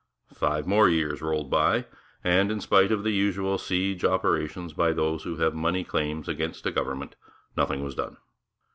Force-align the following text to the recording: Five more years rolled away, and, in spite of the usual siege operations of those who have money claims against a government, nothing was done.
Five 0.33 0.65
more 0.65 0.89
years 0.89 1.21
rolled 1.21 1.53
away, 1.53 1.85
and, 2.23 2.51
in 2.51 2.59
spite 2.59 2.91
of 2.91 3.03
the 3.03 3.11
usual 3.13 3.59
siege 3.59 4.03
operations 4.03 4.73
of 4.75 4.95
those 4.95 5.25
who 5.25 5.35
have 5.37 5.53
money 5.53 5.83
claims 5.83 6.27
against 6.27 6.65
a 6.65 6.71
government, 6.71 7.15
nothing 7.55 7.83
was 7.83 7.93
done. 7.93 8.17